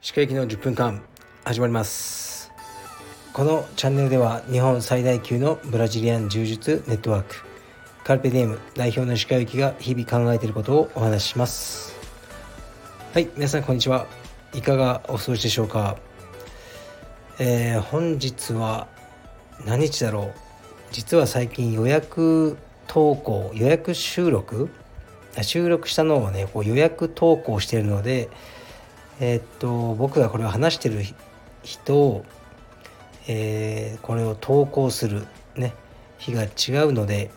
[0.00, 1.04] 歯科行きの10分間
[1.44, 2.50] 始まります。
[3.32, 7.36] このチャンネルでは日本最大級のブラジリアン柔術ネットワーク
[8.02, 11.94] カルペディエム代表の歯科行きが日々考えていることをお話しします。
[13.12, 14.08] はい皆さんこんにちは。
[14.52, 15.96] いかがお過ごしでしょうか。
[17.38, 18.88] えー、本日は
[19.64, 20.46] 何日だろう。
[20.90, 24.70] 実は最近予約投稿予約収録？
[25.42, 28.30] 収録したのをねこう予約投稿してるので
[29.20, 31.02] えー、っと僕がこれを話してる
[31.62, 32.24] 人を、
[33.28, 35.26] えー、これを投稿する
[35.56, 35.74] ね
[36.18, 37.30] 日が違うので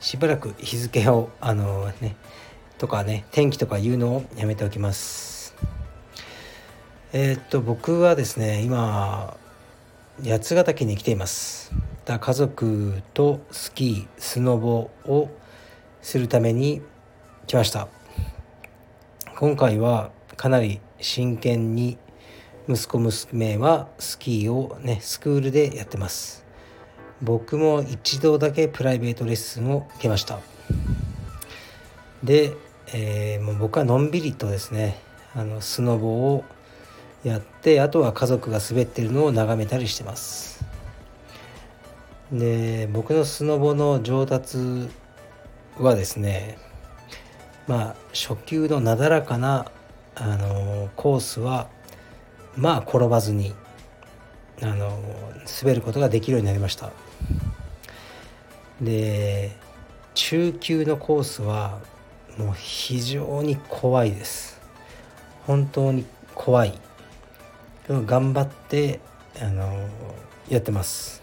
[0.00, 2.16] しばらく日付をあのね
[2.78, 5.54] とかね天気とか言うのをやめておきます。
[7.12, 9.36] え、っと僕はですね今
[10.24, 11.72] 八ヶ岳に来ています。
[12.04, 15.30] だ家族とスキースノボを
[16.00, 16.82] するために
[17.46, 17.88] 来ました。
[19.36, 21.98] 今回はかなり真剣に
[22.68, 26.44] 息子娘はスキーをねスクールでやってます。
[27.22, 30.40] 僕も一度だけプライベートレッスンを受けました。
[32.24, 32.52] で、
[32.92, 34.98] えー、もう僕はのんびりとですね
[35.36, 36.44] あのスノボを
[37.22, 40.51] やってあとは家族が滑ってるのを眺めたりしてます。
[42.32, 44.88] で僕のスノボの上達
[45.78, 46.56] はですね
[47.68, 49.70] まあ初級のなだらかな
[50.14, 51.68] あのコースは
[52.56, 53.54] まあ転ばずに
[54.62, 54.98] あの
[55.62, 56.90] 滑ることができるようになりました。
[58.80, 59.52] で
[60.14, 61.80] 中級のコースは
[62.36, 64.60] もう非常に怖いです。
[65.46, 66.04] 本当に
[66.34, 66.78] 怖い。
[67.88, 69.00] 頑張って
[69.40, 69.88] あの
[70.48, 71.21] やってます。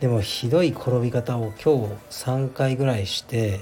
[0.00, 3.60] でもひどい転び方を今日3回ぐらいして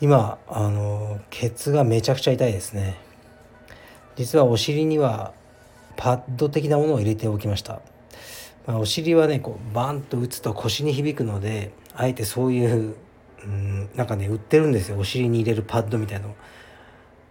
[0.00, 2.96] 今あのケツがめちゃくちゃ痛いですね。
[4.16, 5.32] 実はお尻には
[5.96, 7.80] パッド的なものを入れておきました、
[8.66, 12.96] まあ、お尻はねこうバンと打つと腰に響くのであえてそういう
[13.44, 14.98] うんなんかね売ってるんですよ。
[14.98, 16.34] お尻に入れるパッドみたいの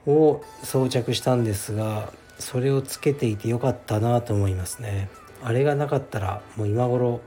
[0.08, 5.10] を装着したんですがそれをつけていてよかったなと思いますね。
[5.44, 7.20] あれがなかったらもう今頃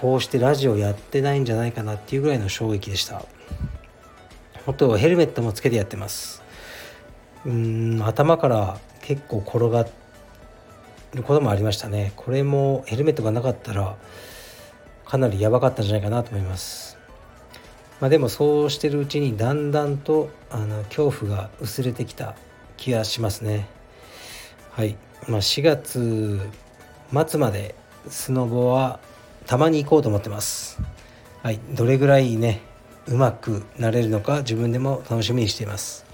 [0.00, 3.22] こうしてラジオやってないんじゃないかなっていうぐらいの衝撃でした。
[4.66, 6.42] あとヘルメットもつけてやってます。
[7.44, 9.86] うん頭から結構転が
[11.14, 12.12] ることもありましたね。
[12.16, 13.96] これもヘルメットがなかったら
[15.04, 16.96] かなりやばかったんじゃないかなと思います。
[18.00, 22.36] まあでもそうしてるうちにだんだんとあの恐怖が薄れてきた
[22.78, 23.68] 気がしますね。
[24.70, 24.96] はい、
[25.28, 26.40] まあ、4月
[27.28, 27.74] 末まで
[28.08, 28.98] スノボは
[29.46, 30.80] たまに行こうと思ってます。
[31.42, 31.60] はい。
[31.74, 32.60] どれぐらいね
[33.06, 36.04] うまくなれるのか自分でも楽しみにしています。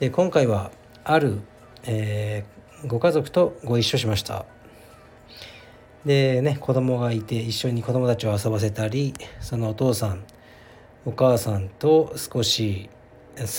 [0.00, 0.70] で今回は
[1.04, 1.40] ある、
[1.84, 4.44] えー、ご家族とご一緒しました。
[6.04, 10.24] でね子供がいて一緒に子供たちを遊ばせたりそのお父さん
[11.04, 12.88] お母さんと少し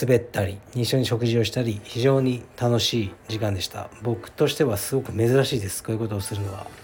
[0.01, 3.89] 滑ったり一緒に食事をしたり非常に楽しい時間でした。
[4.03, 5.83] 僕としてはすごく珍しいです。
[5.83, 6.80] こういうことをするのは。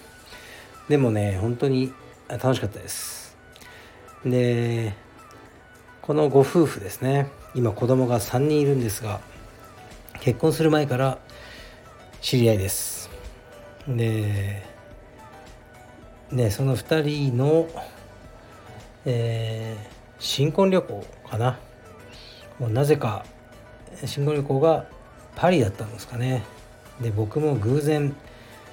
[0.89, 1.93] でもね本当に
[2.29, 3.37] 楽しかったです。
[4.25, 4.93] で
[6.01, 7.29] このご夫婦ですね。
[7.55, 9.19] 今子供が3人いるんですが
[10.19, 11.19] 結婚する前から
[12.21, 13.09] 知り合いです。
[13.87, 14.63] で
[16.31, 17.67] ねその2人の、
[19.05, 19.85] えー、
[20.19, 21.59] 新婚旅行かな。
[22.59, 23.25] もうなぜか
[24.05, 24.85] 新婚旅行が
[25.35, 26.43] パリだったんですかね。
[27.01, 28.15] で僕も偶然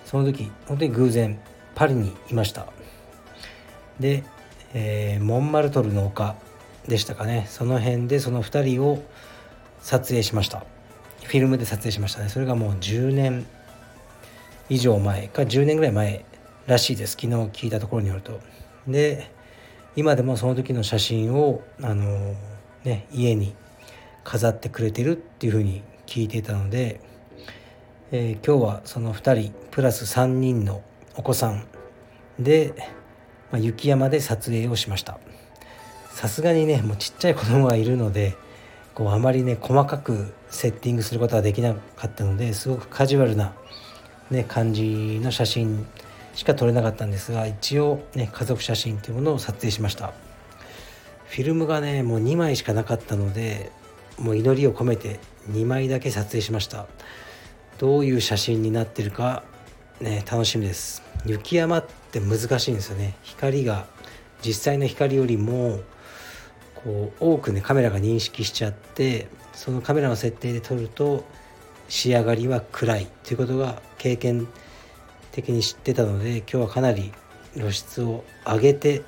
[0.05, 1.39] その時本当に偶然
[1.75, 2.67] パリにいました。
[4.01, 4.25] で、
[4.75, 6.37] えー、モンマルトルの丘
[6.89, 7.47] でしたかね。
[7.49, 9.03] その辺でその2人を
[9.81, 10.65] 撮影しました。
[11.25, 12.29] フィルムで撮影しましたね。
[12.29, 13.47] それがもう10年
[14.69, 16.25] 以上前か10年ぐらい前
[16.67, 17.13] らしいです。
[17.13, 18.41] 昨日聞いたところによると。
[18.89, 19.31] で
[19.97, 22.35] 今でもその時の写真をあの
[22.85, 23.55] ね家に
[24.25, 27.01] 飾ってくれてるっていうふうに聞いていたので、
[28.11, 30.83] えー、今日はその2人プラス3人の
[31.17, 31.67] お子さん
[32.39, 32.75] で、
[33.51, 35.19] まあ、雪山で撮影をしました。
[36.11, 38.37] さすがにねもうちっちゃい子供がいるので
[38.95, 43.53] こうあまりね細かくセッティングすることはできなかったのですごくカジュアルな、
[44.31, 45.87] ね、感じの写真
[46.35, 50.13] しか撮れなかったんですが一応ね家族写真というものを撮影しました。
[51.27, 53.73] フィルムがねもう2枚しかなかったので
[54.19, 55.19] もう祈りを込めて
[55.51, 56.87] 2枚だけ撮影しました。
[57.79, 59.43] どういう写真になってるか
[60.01, 61.03] ね楽しみです。
[61.27, 63.15] 雪山って難しいんですよね。
[63.23, 63.87] 光が
[64.43, 65.81] 実際の光よりも
[66.75, 71.25] こう多くねカメラが認識しちゃってそのカメラの設定で撮ると
[71.89, 73.07] 仕上がりは暗い。
[73.25, 74.49] ということが経験
[75.33, 77.13] 的に知ってたので今日はかなり
[77.55, 79.03] 露出を上げて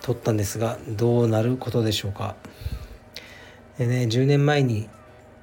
[0.00, 2.36] 撮ったんですがどうなることでしょうか。
[3.78, 4.88] でね10年前に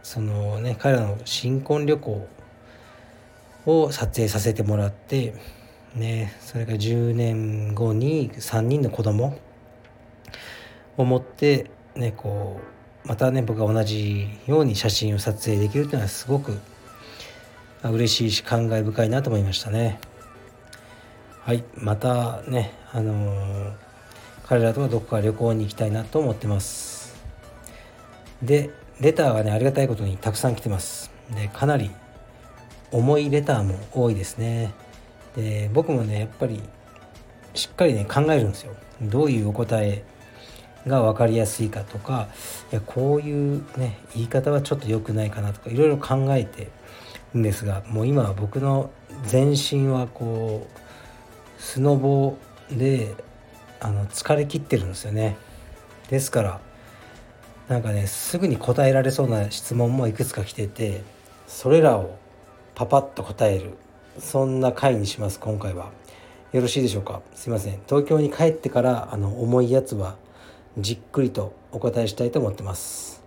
[0.03, 2.27] そのね彼らの新婚旅行
[3.65, 5.33] を撮影させてもらって
[5.95, 9.39] ねそれが10年後に3人の子供
[10.97, 12.59] を持ってねこ
[13.05, 16.59] うまたね僕が同じように写真を撮影できるというのはすごく
[17.83, 19.99] 嬉しいし感慨深いなと思いましたね。
[21.41, 23.73] はいまたねあのー、
[24.45, 27.15] 彼らとはどこか旅行に行きたいなと思ってます。
[28.43, 28.69] で
[28.99, 31.11] レターがねありがたいことにたくさん来てます。
[31.33, 31.91] でかなり
[32.91, 34.73] 重いレターも多いですね。
[35.35, 36.61] で僕もねやっぱり
[37.53, 38.73] しっかりね考えるんですよ。
[39.01, 40.03] どういうお答え
[40.87, 42.27] が分かりやすいかとか
[42.71, 46.69] いやこういうね言い方はちょっと良くないかなとかいろいろ考えて
[47.37, 48.89] んですがもう今は僕の
[49.23, 52.37] 全身はこうスノボ
[52.71, 53.13] で
[53.79, 55.37] あの疲れ切ってるんですよね。
[56.09, 56.59] ですから
[57.67, 61.03] なんかねすぐに答えられそうな質問もいくつか来てて
[61.47, 62.17] それらを
[62.79, 63.73] パパッと答える。
[64.19, 65.91] そんな回にします今回は。
[66.53, 67.21] よろしいでしょうか？
[67.35, 67.81] すいません。
[67.89, 70.15] 東京に帰ってからあの重いやつは
[70.77, 73.21] じっくりとお答えしたいと思ってます。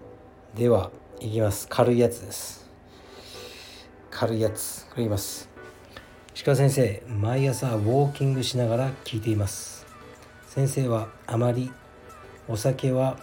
[0.55, 0.91] では
[1.21, 1.67] いきます。
[1.69, 2.67] 軽いやつです。
[4.11, 5.51] 軽いやつこれ言います。
[6.47, 9.85] 鹿先生毎朝ウォーキングしながら聞いています。
[10.47, 11.71] 先生はあまり
[12.49, 13.19] お酒は、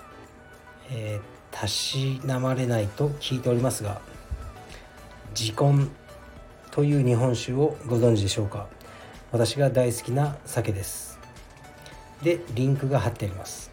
[0.91, 3.99] えー、たしなまれないと聞いておりますが
[5.35, 5.87] 自根
[6.71, 8.67] という日本酒をご存知でしょうか？
[9.31, 11.19] 私が大好きな酒です。
[12.23, 13.71] でリンクが貼ってあります。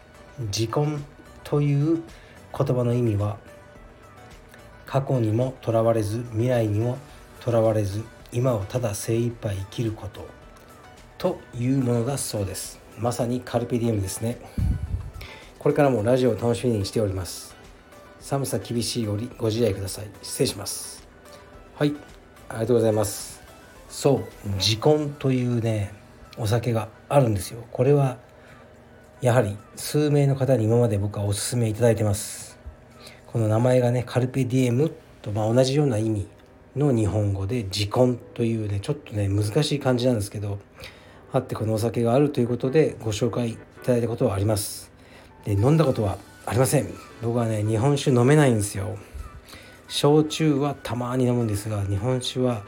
[0.53, 0.99] 自根
[1.43, 2.03] という
[2.57, 3.37] 言葉の意味は
[4.85, 6.97] 過去にもとらわれず未来にも
[7.39, 10.27] とらわれず今をただ精一杯生きること
[11.17, 12.79] というものだそうです。
[12.97, 14.37] まさにカルペディウムですね。
[15.59, 17.55] これからもラジオを楽しみにしております。
[18.19, 20.07] 寒さ厳しいよりご自愛ください。
[20.21, 21.07] 失礼します。
[21.75, 21.95] はい。
[22.49, 23.41] ありがとうございます。
[23.89, 25.93] そう自根というね
[26.37, 27.63] お酒があるんですよ。
[27.71, 28.17] これは
[29.21, 32.57] やはり数名の方に今まで僕はおすすめいただいてます。
[33.27, 34.91] この名前がねカルペディエム
[35.21, 36.27] とまあ同じような意味
[36.75, 40.59] の日本語で自根というねちょっとね難しい感じなんですけど
[41.33, 44.91] あってこのお酒があるということでご紹介いただいたことはあります。
[45.43, 46.87] で飲んだことはありません。
[47.21, 48.97] 僕はね日本酒飲めないんですよ
[49.87, 52.63] 焼酎はたまに飲むんですが日本酒は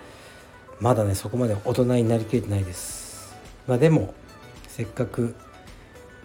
[0.79, 3.35] まだねそこまで大人になりきれてないです。
[3.67, 4.13] まあでも
[4.67, 5.35] せっかく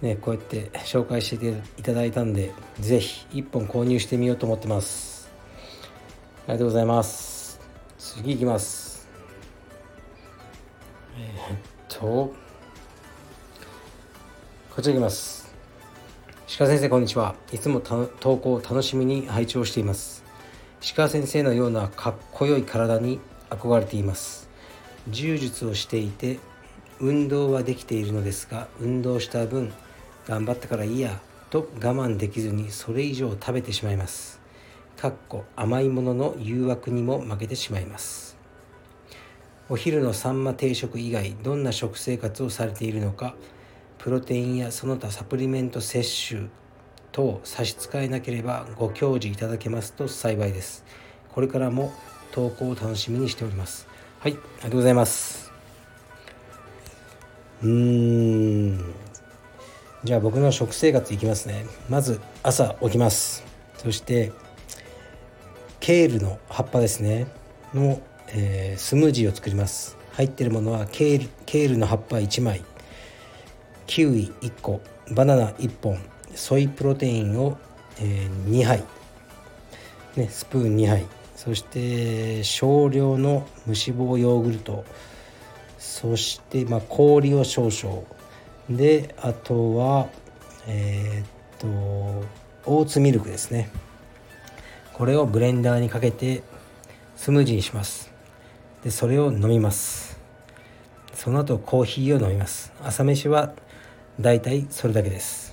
[0.00, 5.31] ねこうやって紹介していただいたんで是非1本購入してみようと思ってます。
[6.46, 7.61] ありがとうございます。
[7.99, 9.08] 次いきます。
[11.19, 11.58] えー、っ
[11.88, 12.35] と
[14.75, 15.52] こちらいきます。
[16.58, 17.35] 鹿先生こんにちは。
[17.52, 18.06] いつも投
[18.37, 20.24] 稿を楽しみに拝聴しています。
[20.93, 24.51] 鹿先生のようなかっこよい体に憧れています。
[25.09, 26.39] 柔術をしていて
[27.01, 29.73] 運動はできているのですが運動した分
[30.27, 34.41] 頑張ったからいいやと我慢できずにそれ以上食べてしまいます。
[34.99, 38.37] かっこ甘いものの誘惑にも負けてしまいます。
[39.70, 43.35] お昼のサンマ定食以外どんな食生活をされているのか
[43.97, 46.51] プロテインやその他サプリメント摂取
[47.15, 50.85] 等差し支えなければご教示いただけますと幸いです。
[51.33, 51.93] これからも
[52.33, 53.87] 投稿を楽しみにしております。
[54.19, 55.53] はい、ありがとうございます。
[57.63, 58.94] うーん。
[60.03, 61.67] じゃあ僕の食生活いきますね。
[61.89, 63.44] まず朝起きます。
[63.77, 64.33] そして
[65.79, 67.29] ケールの葉っぱですね
[67.73, 69.97] の、えー、スムージーを作ります。
[70.15, 72.65] 入ってるものはケールケールの葉っぱ1枚
[73.87, 74.81] キウイ1個
[75.13, 77.58] バナナ1本ソイプロテインを、
[78.00, 78.84] え、2杯、
[80.17, 81.06] ね、スプーン2杯。
[81.36, 84.84] そして少量の無脂肪ヨーグルト。
[85.79, 88.03] そして、まあ、氷を少々。
[88.70, 90.08] であとは
[90.67, 91.26] えー、っ
[91.58, 92.26] と
[92.64, 93.69] オーツミルクですね。
[94.94, 96.43] これをブレンダーにかけて
[97.17, 98.10] スムージーにします。
[98.82, 100.19] でそれを飲みます。
[101.12, 102.72] その後コーヒーを飲みます。
[102.82, 103.53] 朝飯は
[104.19, 105.44] だいたいそれだけです。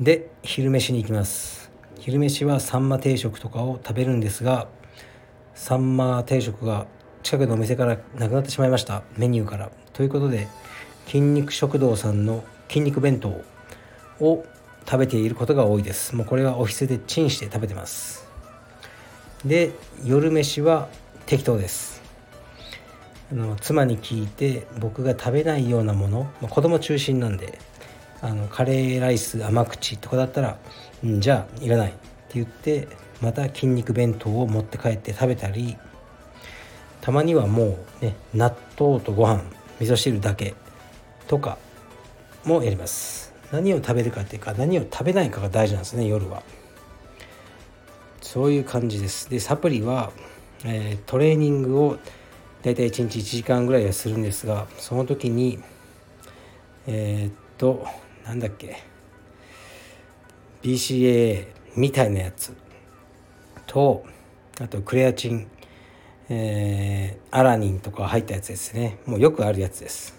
[0.00, 1.70] で昼飯に行きます。
[1.98, 4.68] 昼飯はサンマ定食とかを食べるんですが
[5.54, 6.86] サンマ定食が
[7.22, 9.02] 近くのお店からなくなってしまいました。
[9.16, 9.70] メニューから。
[9.94, 10.48] ということで
[11.06, 13.42] 筋肉食堂さんの筋肉弁当
[14.20, 14.44] を
[14.84, 16.14] 食べていることが多いです。
[16.14, 18.28] もうこれはオフィスでチンして食べてます。
[19.46, 19.72] で
[20.04, 20.88] 夜飯は
[21.24, 22.02] 適当です。
[23.32, 27.58] あの妻に聞いて僕が食べないようなもの、まあ、子供中心なんで
[28.22, 30.58] あのカレーライス甘口とかだったら
[31.04, 31.98] 「んじゃあいらない」って
[32.34, 32.88] 言って
[33.20, 35.76] また筋肉弁当を持って帰って食べたり
[37.00, 39.42] たまにはもうね納豆とご飯
[39.80, 40.54] 味噌汁だけ
[41.28, 41.58] とか
[42.44, 43.34] もやります。
[43.52, 46.42] 何を食べるかっていうか何を食べないかが大事なんですね夜は。
[48.20, 49.30] そういう感じです。
[49.30, 50.10] でサプリは、
[50.64, 51.98] えー、トレーニングを
[52.62, 55.60] 大体1日1時間ぐらいはするんですがその時に
[56.88, 57.86] えー、っと
[58.26, 58.82] なんだっけ
[60.62, 62.52] ？BCAA みたいなやつ。
[63.66, 64.04] と
[64.60, 65.48] あとクレアチン、
[66.28, 68.98] えー、アラニンとか入ったやつですね。
[69.06, 70.14] もうよくあるやつです。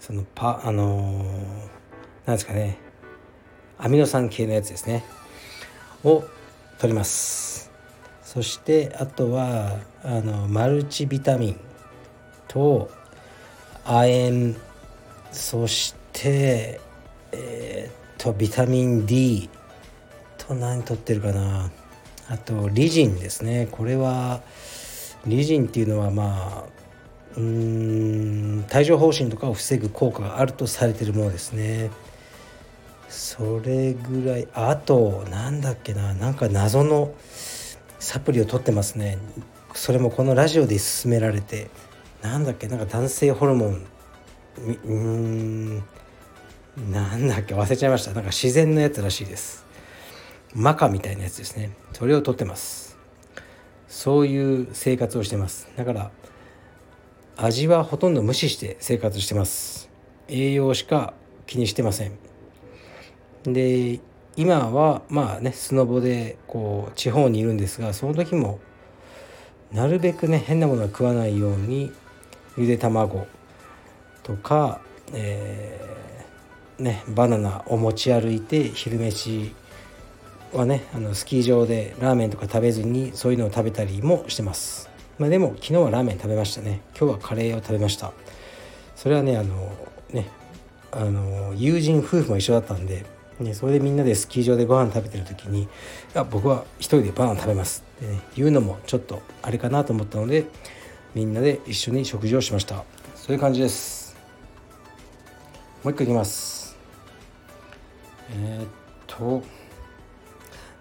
[0.00, 1.26] そのパあのー、
[2.26, 2.78] なんですかね。
[3.78, 5.04] アミノ酸系のやつですね。
[6.04, 6.24] を
[6.78, 7.70] 取ります。
[8.22, 11.60] そしてあとはあのマルチビタミン。
[12.48, 12.90] と
[13.84, 14.56] 亜鉛。
[15.32, 16.80] そして
[17.36, 19.48] え、っとビタミン D
[20.38, 21.70] と何取ってるかな。
[22.28, 23.68] あとリジンですね。
[23.70, 24.42] これは
[25.26, 26.68] リジンっていうのはまあ
[27.36, 31.90] うん帯状疱疹とかを防ぐ効果があるとされてるものですね。
[33.08, 36.14] それぐらいあとなんだっけな。
[36.14, 37.14] なんか謎の
[37.98, 39.18] サプリを取ってますね。
[39.74, 41.68] それもこのラジオで勧められて。
[42.22, 43.86] なんだっけなんか男性ホルモン
[44.84, 45.84] うん
[46.76, 48.12] なんだっけ忘れちゃいました。
[48.12, 49.64] なんか自然のやつらしいです。
[50.54, 51.70] マカみたいなやつですね。
[51.92, 52.98] それを取ってます。
[53.88, 55.68] そういう生活をしてます。
[55.76, 56.10] だから
[57.36, 59.88] 味はほとんど無視して生活してます。
[60.28, 61.14] 栄養しか
[61.46, 62.18] 気にしてません。
[63.44, 64.00] で
[64.36, 68.58] 今はまあねスノボでこう地方にいるんですがその時も
[69.72, 71.90] なるべくね変なものは食わないように
[72.58, 73.26] ゆで卵
[74.22, 74.80] とか、
[75.12, 75.78] え、
[76.78, 79.54] ね、バナナを持ち歩いて昼飯
[80.52, 86.82] はねあのスキー場でラーメンとか食べずにそういうのを食べたりもしてます、まあ、でも昨日はラーメン食べましたね。
[86.98, 88.12] 今日はカレーを食べました。
[88.94, 89.72] それはねあの
[90.12, 90.28] ね
[90.92, 93.04] あの友人夫婦も一緒だったんで、
[93.40, 95.68] ね、それでみんなでスキー場でご飯食べてる時に
[96.14, 100.44] 「あ僕は一人でバナナ食べます」ってね言うのもちょっとあれかなと思ったので
[101.14, 102.84] みんなで一緒に食事をしました。
[103.14, 104.14] そういう感じです。
[105.82, 106.65] もう一個いきます。
[108.30, 108.68] えー、っ
[109.06, 109.42] と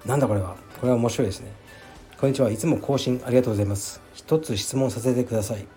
[0.06, 0.56] なんだこれは？
[0.80, 1.52] これは面白いですね。
[2.20, 2.50] こんにちは。
[2.50, 4.02] いつも更新ありがとうございます。
[4.14, 5.68] 一つ質問させてください。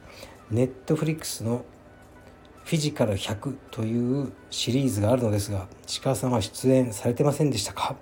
[0.50, 1.64] ネットフリックスの
[2.64, 7.96] フィジカル100というシリーズがあるのですが石川さんは出演されてませんでしたか？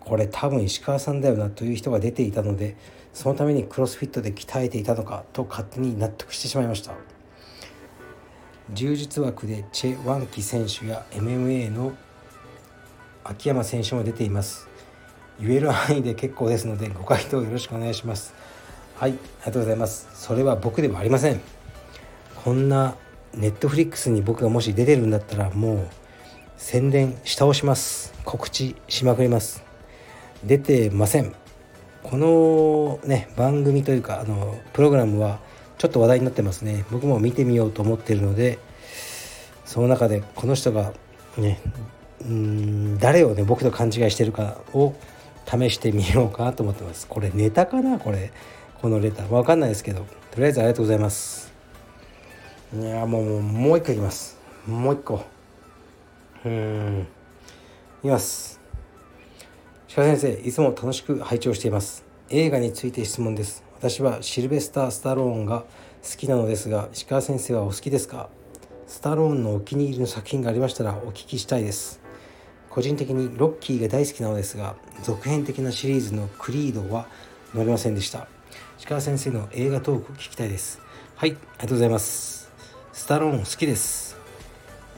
[0.00, 2.76] これ多分石川さんだよなという人が出ていたので
[3.12, 6.92] そのためにクロスフィットで鍛えていたのかと勝手に納得してしまいました。
[8.72, 11.92] 柔術枠でチェ・ワンキ選手や MMA の
[13.32, 14.68] 秋山選手も出ています。
[15.40, 18.34] 言える範囲で結構ですのでご回答よろしくお願いします。
[18.96, 20.08] はいありがとうございます。
[20.14, 21.40] それは僕ではありません。
[22.44, 22.94] こんな
[23.32, 25.88] ネットフリックスに僕がもし出てるんだったらもう
[26.58, 28.12] 宣伝下押します。
[28.24, 29.64] 告知しまくります。
[30.44, 31.34] 出てません。
[32.02, 35.40] このね番組というかあのプログラムは
[35.78, 36.84] ちょっと話題になってますね。
[36.90, 38.58] 僕も見てみようと思ってるので
[39.64, 40.92] その中でこの人が
[41.38, 41.60] ね
[42.24, 44.94] うん誰をね僕と勘違いしてるかを
[45.46, 47.06] 試してみようかなと思ってます。
[47.06, 48.32] これネタかなこれ。
[48.80, 50.06] このレターわかんないですけど。
[50.32, 51.52] とりあえずありがとうございます。
[52.74, 54.38] いやもうもう一個いきます。
[54.66, 55.22] もう一個
[56.44, 57.06] うん。
[58.00, 58.60] いきます。
[59.94, 62.04] 鹿先生いつも楽しく拝聴しています。
[62.30, 63.62] 映画について質問です。
[63.78, 68.28] 私はシルベスター・スタローンが好きなのですが石川先生はお好きですか？
[68.88, 72.01] スタローンのお気に入りの作品がありましたらお聞きしたいです。
[72.72, 77.06] 個人的にロッキーが大好きなのですが続編的なシリーズのクリードは
[77.54, 78.28] 乗りませんでした。
[78.78, 80.80] 石川先生の映画トーク聞きたいです。
[81.14, 82.50] はいありがとうございます。
[82.94, 84.16] スタローン好きです。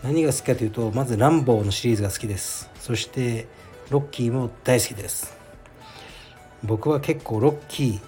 [0.05, 2.71] 何が好きかというとまずランボーのシリーズが好きです。
[2.79, 3.49] そして
[3.91, 5.37] ロッキーも大好きです。
[6.63, 8.01] 僕は結構ロッキ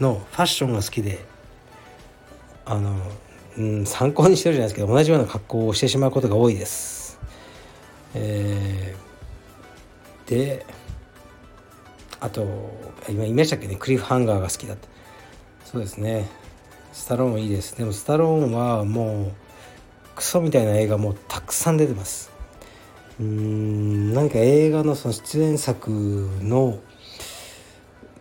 [0.00, 1.18] ーのファッションが好きで
[2.64, 2.96] あの、
[3.58, 7.20] うん、参考にしてるじゃないですけど同じような格好をしてしまうことが多いです。
[8.14, 8.89] えー
[10.30, 10.64] で
[12.20, 12.46] あと
[13.08, 14.88] 今言いましたっけねクリフハンガーが好きだった
[15.64, 16.28] そうですね。
[16.92, 17.78] スタローンいいです。
[17.78, 19.32] でもスタローンはもう
[20.16, 22.32] クソみたいな映画もたくさん出てます。
[23.20, 25.90] うーん何か映画のその出演作
[26.42, 26.80] の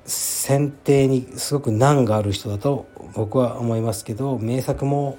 [0.05, 5.17] 選定にすごく難がある人だと僕は思いますけど名作も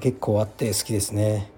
[0.00, 1.50] 結構あって好きですね。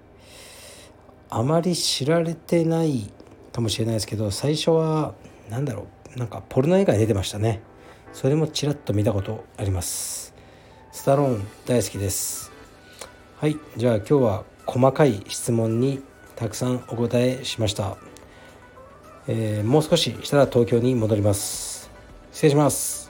[1.29, 3.11] あまり知られてない
[3.59, 5.13] かもしれないですけど最初は
[5.49, 7.61] 何だろうなんかポルノ映画に出てましたね。
[8.13, 10.33] それもちらっと見たことあります。
[10.91, 12.51] スタローン大好きです。
[13.37, 16.01] はいじゃあ今日は細かい質問に
[16.35, 17.97] たくさんお答えしました、
[19.27, 21.91] えー、もう少ししたら東京に戻ります。
[22.31, 23.08] 失礼します。